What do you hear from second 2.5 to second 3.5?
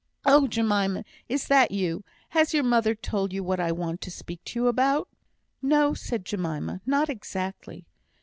your mother told you